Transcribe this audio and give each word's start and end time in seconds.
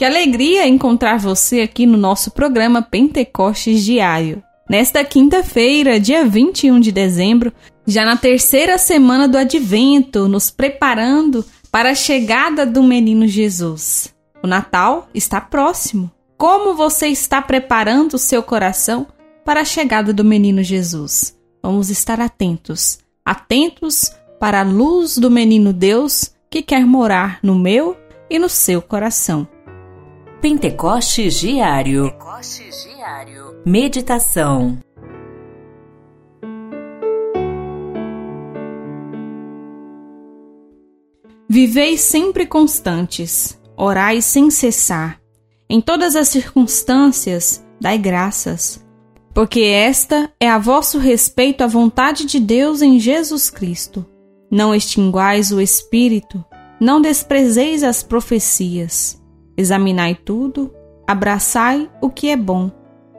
Que 0.00 0.04
alegria 0.06 0.66
encontrar 0.66 1.18
você 1.18 1.60
aqui 1.60 1.84
no 1.84 1.98
nosso 1.98 2.30
programa 2.30 2.80
Pentecostes 2.80 3.84
Diário. 3.84 4.42
Nesta 4.66 5.04
quinta-feira, 5.04 6.00
dia 6.00 6.24
21 6.24 6.80
de 6.80 6.90
dezembro, 6.90 7.52
já 7.86 8.06
na 8.06 8.16
terceira 8.16 8.78
semana 8.78 9.28
do 9.28 9.36
Advento, 9.36 10.26
nos 10.26 10.50
preparando 10.50 11.44
para 11.70 11.90
a 11.90 11.94
chegada 11.94 12.64
do 12.64 12.82
menino 12.82 13.26
Jesus. 13.26 14.14
O 14.42 14.46
Natal 14.46 15.06
está 15.12 15.38
próximo. 15.38 16.10
Como 16.38 16.74
você 16.74 17.08
está 17.08 17.42
preparando 17.42 18.14
o 18.14 18.18
seu 18.18 18.42
coração 18.42 19.06
para 19.44 19.60
a 19.60 19.66
chegada 19.66 20.14
do 20.14 20.24
menino 20.24 20.62
Jesus? 20.62 21.36
Vamos 21.62 21.90
estar 21.90 22.22
atentos. 22.22 23.00
Atentos 23.22 24.10
para 24.38 24.60
a 24.60 24.64
luz 24.64 25.18
do 25.18 25.30
menino 25.30 25.74
Deus 25.74 26.34
que 26.48 26.62
quer 26.62 26.86
morar 26.86 27.38
no 27.42 27.54
meu 27.54 27.98
e 28.30 28.38
no 28.38 28.48
seu 28.48 28.80
coração. 28.80 29.46
Pentecostes 30.40 31.34
Diário. 31.34 32.12
Pentecostes 32.12 32.84
Diário. 32.84 33.60
Meditação. 33.66 34.78
Vivei 41.46 41.98
sempre 41.98 42.46
constantes, 42.46 43.60
orai 43.76 44.22
sem 44.22 44.50
cessar. 44.50 45.20
Em 45.68 45.78
todas 45.78 46.16
as 46.16 46.28
circunstâncias, 46.28 47.62
dai 47.78 47.98
graças, 47.98 48.82
porque 49.34 49.60
esta 49.60 50.32
é 50.40 50.48
a 50.48 50.56
vosso 50.56 50.96
respeito 50.96 51.62
à 51.62 51.66
vontade 51.66 52.24
de 52.24 52.40
Deus 52.40 52.80
em 52.80 52.98
Jesus 52.98 53.50
Cristo. 53.50 54.06
Não 54.50 54.74
extinguais 54.74 55.52
o 55.52 55.60
espírito, 55.60 56.42
não 56.80 56.98
desprezeis 56.98 57.82
as 57.82 58.02
profecias. 58.02 59.19
Examinai 59.60 60.14
tudo, 60.14 60.74
abraçai 61.06 61.90
o 62.00 62.08
que 62.08 62.30
é 62.30 62.36
bom, 62.36 62.70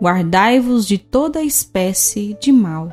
guardai-vos 0.00 0.86
de 0.86 0.96
toda 0.96 1.42
espécie 1.42 2.38
de 2.40 2.52
mal. 2.52 2.92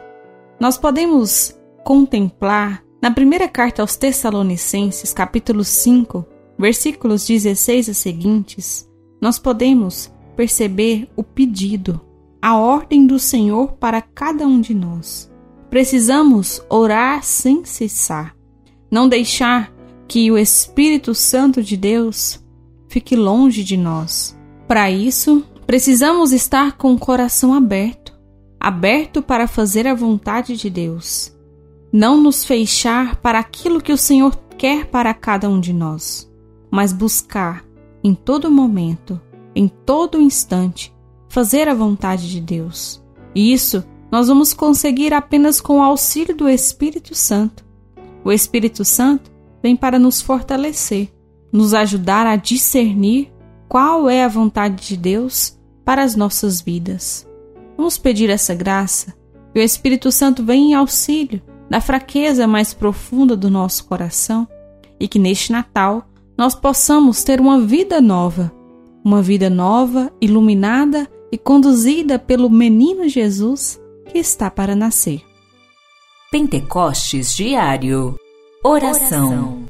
Nós 0.60 0.80
podemos 0.80 1.56
contemplar 1.84 2.84
na 3.00 3.12
primeira 3.12 3.48
carta 3.48 3.84
aos 3.84 3.96
Tessalonicenses, 3.96 5.14
capítulo 5.14 5.64
5, 5.64 6.26
versículos 6.58 7.28
16 7.28 7.90
a 7.90 7.94
seguintes, 7.94 8.90
nós 9.22 9.38
podemos 9.38 10.12
perceber 10.36 11.08
o 11.16 11.24
pedido, 11.24 12.02
a 12.42 12.58
ordem 12.58 13.06
do 13.06 13.20
Senhor 13.20 13.74
para 13.74 14.02
cada 14.02 14.48
um 14.48 14.60
de 14.60 14.74
nós. 14.74 15.32
Precisamos 15.70 16.66
orar 16.68 17.24
sem 17.24 17.64
cessar, 17.64 18.36
não 18.90 19.08
deixar 19.08 19.72
que 20.08 20.32
o 20.32 20.38
Espírito 20.38 21.14
Santo 21.14 21.62
de 21.62 21.78
Deus 21.78 22.44
fique 22.96 23.14
longe 23.14 23.62
de 23.62 23.76
nós. 23.76 24.40
Para 24.70 24.90
isso, 24.90 25.44
precisamos 25.68 26.32
estar 26.32 26.78
com 26.78 26.94
o 26.94 26.98
coração 26.98 27.54
aberto 27.54 28.16
aberto 28.58 29.22
para 29.22 29.50
fazer 29.50 29.86
a 29.86 29.94
vontade 29.94 30.56
de 30.56 30.70
Deus. 30.70 31.36
Não 31.92 32.20
nos 32.22 32.46
fechar 32.46 33.18
para 33.18 33.38
aquilo 33.38 33.82
que 33.82 33.92
o 33.92 33.98
Senhor 33.98 34.34
quer 34.58 34.86
para 34.86 35.14
cada 35.14 35.50
um 35.50 35.60
de 35.60 35.74
nós, 35.74 36.32
mas 36.72 36.94
buscar 36.94 37.66
em 38.02 38.16
todo 38.16 38.50
momento, 38.50 39.20
em 39.54 39.68
todo 39.68 40.22
instante, 40.22 40.96
fazer 41.28 41.68
a 41.68 41.74
vontade 41.74 42.32
de 42.32 42.40
Deus. 42.40 43.04
E 43.36 43.52
isso 43.52 43.84
nós 44.10 44.30
vamos 44.30 44.54
conseguir 44.54 45.14
apenas 45.14 45.60
com 45.60 45.80
o 45.80 45.84
auxílio 45.84 46.34
do 46.34 46.48
Espírito 46.48 47.14
Santo. 47.14 47.66
O 48.24 48.32
Espírito 48.32 48.86
Santo 48.86 49.30
vem 49.62 49.76
para 49.76 50.00
nos 50.00 50.22
fortalecer, 50.22 51.14
nos 51.56 51.74
ajudar 51.74 52.28
a 52.28 52.36
discernir 52.36 53.32
qual 53.68 54.10
é 54.10 54.24
a 54.24 54.28
vontade 54.28 54.88
de 54.88 54.98
Deus 54.98 55.58
para 55.84 56.04
as 56.04 56.16
nossas 56.16 56.62
vidas. 56.62 57.28
Vamos 57.78 57.98
pedir 57.98 58.30
essa 58.30 58.54
graça 58.54 59.14
que 59.54 59.60
o 59.60 59.64
Espírito 59.64 60.12
Santo 60.12 60.44
venha 60.44 60.72
em 60.72 60.74
auxílio 60.74 61.42
da 61.70 61.80
fraqueza 61.80 62.46
mais 62.46 62.74
profunda 62.74 63.36
do 63.36 63.50
nosso 63.50 63.86
coração 63.86 64.48
e 65.00 65.08
que 65.08 65.18
neste 65.18 65.52
Natal 65.52 66.06
nós 66.38 66.54
possamos 66.54 67.24
ter 67.24 67.40
uma 67.40 67.60
vida 67.60 68.02
nova, 68.02 68.52
uma 69.04 69.22
vida 69.22 69.50
nova, 69.50 70.12
iluminada 70.20 71.08
e 71.32 71.38
conduzida 71.38 72.20
pelo 72.20 72.50
menino 72.50 73.08
Jesus 73.08 73.80
que 74.12 74.18
está 74.18 74.52
para 74.52 74.76
nascer. 74.76 75.22
Pentecostes 76.32 77.34
Diário 77.34 78.18
Oração, 78.64 79.65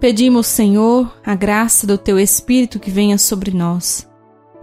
Pedimos, 0.00 0.46
Senhor, 0.46 1.14
a 1.22 1.34
graça 1.34 1.86
do 1.86 1.98
Teu 1.98 2.18
Espírito 2.18 2.80
que 2.80 2.90
venha 2.90 3.18
sobre 3.18 3.50
nós, 3.50 4.08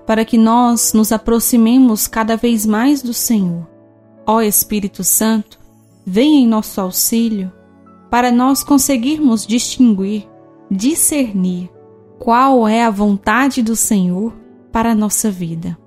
para 0.03 0.25
que 0.25 0.35
nós 0.35 0.93
nos 0.93 1.11
aproximemos 1.11 2.07
cada 2.07 2.35
vez 2.35 2.65
mais 2.65 3.03
do 3.03 3.13
Senhor. 3.13 3.69
Ó 4.25 4.41
Espírito 4.41 5.03
Santo, 5.03 5.59
venha 6.03 6.39
em 6.39 6.47
nosso 6.47 6.81
auxílio 6.81 7.53
para 8.09 8.31
nós 8.31 8.63
conseguirmos 8.63 9.45
distinguir, 9.45 10.27
discernir 10.71 11.69
qual 12.17 12.67
é 12.67 12.83
a 12.83 12.89
vontade 12.89 13.61
do 13.61 13.75
Senhor 13.75 14.33
para 14.71 14.93
a 14.93 14.95
nossa 14.95 15.29
vida. 15.29 15.77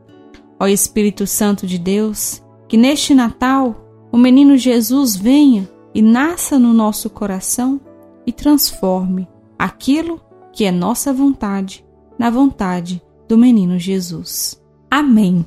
Ó 0.60 0.68
Espírito 0.68 1.26
Santo 1.26 1.66
de 1.66 1.76
Deus, 1.76 2.40
que 2.68 2.76
neste 2.76 3.14
Natal 3.14 3.74
o 4.12 4.16
menino 4.16 4.56
Jesus 4.56 5.16
venha 5.16 5.68
e 5.92 6.00
nasça 6.00 6.56
no 6.56 6.72
nosso 6.72 7.10
coração 7.10 7.80
e 8.24 8.30
transforme 8.32 9.26
aquilo 9.60 10.18
que 10.54 10.64
é 10.64 10.72
nossa 10.72 11.12
vontade 11.12 11.84
na 12.18 12.30
vontade 12.30 13.02
do 13.28 13.36
menino 13.36 13.78
Jesus. 13.78 14.58
Amém. 14.90 15.44